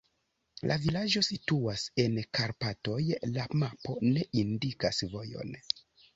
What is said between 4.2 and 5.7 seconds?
indikas vojon.